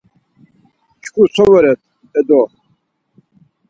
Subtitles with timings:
[1.03, 1.79] Çku so voret,
[2.19, 2.41] e do?